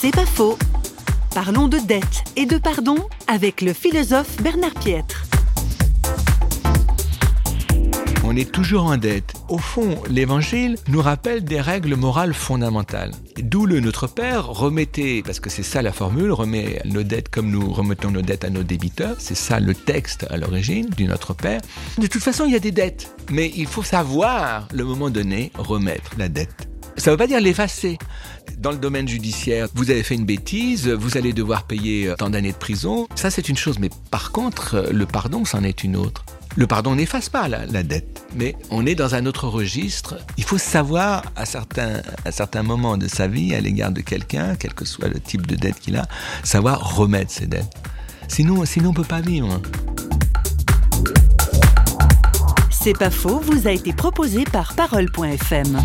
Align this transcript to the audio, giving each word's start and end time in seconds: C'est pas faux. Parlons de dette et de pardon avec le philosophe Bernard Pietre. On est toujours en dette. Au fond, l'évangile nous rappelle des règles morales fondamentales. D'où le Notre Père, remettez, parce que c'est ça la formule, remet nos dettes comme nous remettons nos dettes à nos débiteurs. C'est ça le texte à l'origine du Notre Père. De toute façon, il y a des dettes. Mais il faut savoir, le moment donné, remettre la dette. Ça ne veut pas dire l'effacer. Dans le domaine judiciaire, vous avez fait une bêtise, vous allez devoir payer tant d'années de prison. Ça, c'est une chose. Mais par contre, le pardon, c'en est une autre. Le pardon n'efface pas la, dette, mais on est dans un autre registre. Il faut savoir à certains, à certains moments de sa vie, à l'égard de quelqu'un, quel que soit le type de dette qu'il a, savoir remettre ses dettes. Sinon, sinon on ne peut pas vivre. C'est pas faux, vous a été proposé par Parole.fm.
C'est 0.00 0.14
pas 0.14 0.26
faux. 0.26 0.56
Parlons 1.34 1.66
de 1.66 1.78
dette 1.78 2.22
et 2.36 2.46
de 2.46 2.56
pardon 2.56 2.98
avec 3.26 3.60
le 3.62 3.72
philosophe 3.72 4.40
Bernard 4.40 4.74
Pietre. 4.74 5.24
On 8.22 8.36
est 8.36 8.48
toujours 8.48 8.84
en 8.84 8.96
dette. 8.96 9.34
Au 9.48 9.58
fond, 9.58 10.00
l'évangile 10.08 10.76
nous 10.86 11.02
rappelle 11.02 11.42
des 11.42 11.60
règles 11.60 11.96
morales 11.96 12.32
fondamentales. 12.32 13.10
D'où 13.38 13.66
le 13.66 13.80
Notre 13.80 14.06
Père, 14.06 14.46
remettez, 14.46 15.24
parce 15.24 15.40
que 15.40 15.50
c'est 15.50 15.64
ça 15.64 15.82
la 15.82 15.90
formule, 15.90 16.30
remet 16.30 16.80
nos 16.84 17.02
dettes 17.02 17.28
comme 17.28 17.50
nous 17.50 17.72
remettons 17.72 18.12
nos 18.12 18.22
dettes 18.22 18.44
à 18.44 18.50
nos 18.50 18.62
débiteurs. 18.62 19.16
C'est 19.18 19.34
ça 19.34 19.58
le 19.58 19.74
texte 19.74 20.26
à 20.30 20.36
l'origine 20.36 20.90
du 20.90 21.06
Notre 21.06 21.34
Père. 21.34 21.60
De 21.98 22.06
toute 22.06 22.22
façon, 22.22 22.44
il 22.44 22.52
y 22.52 22.56
a 22.56 22.60
des 22.60 22.70
dettes. 22.70 23.16
Mais 23.32 23.50
il 23.56 23.66
faut 23.66 23.82
savoir, 23.82 24.68
le 24.72 24.84
moment 24.84 25.10
donné, 25.10 25.50
remettre 25.58 26.12
la 26.18 26.28
dette. 26.28 26.67
Ça 26.98 27.10
ne 27.10 27.14
veut 27.14 27.16
pas 27.16 27.26
dire 27.28 27.40
l'effacer. 27.40 27.96
Dans 28.58 28.72
le 28.72 28.76
domaine 28.76 29.06
judiciaire, 29.06 29.68
vous 29.74 29.90
avez 29.90 30.02
fait 30.02 30.16
une 30.16 30.24
bêtise, 30.24 30.88
vous 30.88 31.16
allez 31.16 31.32
devoir 31.32 31.62
payer 31.62 32.12
tant 32.18 32.28
d'années 32.28 32.52
de 32.52 32.56
prison. 32.56 33.06
Ça, 33.14 33.30
c'est 33.30 33.48
une 33.48 33.56
chose. 33.56 33.78
Mais 33.78 33.88
par 34.10 34.32
contre, 34.32 34.88
le 34.92 35.06
pardon, 35.06 35.44
c'en 35.44 35.62
est 35.62 35.84
une 35.84 35.96
autre. 35.96 36.24
Le 36.56 36.66
pardon 36.66 36.96
n'efface 36.96 37.28
pas 37.28 37.46
la, 37.46 37.82
dette, 37.84 38.24
mais 38.34 38.56
on 38.70 38.84
est 38.84 38.96
dans 38.96 39.14
un 39.14 39.26
autre 39.26 39.46
registre. 39.46 40.16
Il 40.38 40.42
faut 40.42 40.58
savoir 40.58 41.22
à 41.36 41.46
certains, 41.46 42.02
à 42.24 42.32
certains 42.32 42.64
moments 42.64 42.96
de 42.96 43.06
sa 43.06 43.28
vie, 43.28 43.54
à 43.54 43.60
l'égard 43.60 43.92
de 43.92 44.00
quelqu'un, 44.00 44.56
quel 44.56 44.74
que 44.74 44.84
soit 44.84 45.06
le 45.06 45.20
type 45.20 45.46
de 45.46 45.54
dette 45.54 45.78
qu'il 45.78 45.96
a, 45.96 46.08
savoir 46.42 46.96
remettre 46.96 47.30
ses 47.30 47.46
dettes. 47.46 47.72
Sinon, 48.26 48.64
sinon 48.64 48.88
on 48.88 48.92
ne 48.92 48.96
peut 48.96 49.04
pas 49.04 49.20
vivre. 49.20 49.60
C'est 52.70 52.98
pas 52.98 53.10
faux, 53.10 53.38
vous 53.38 53.68
a 53.68 53.70
été 53.70 53.92
proposé 53.92 54.42
par 54.44 54.74
Parole.fm. 54.74 55.78